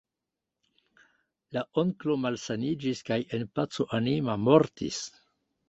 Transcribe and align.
La 1.57 1.63
onklo 1.83 2.17
malsaniĝis 2.23 3.05
kaj 3.13 3.21
en 3.39 3.47
paco 3.61 3.89
anima 4.01 4.41
mortis. 4.51 5.07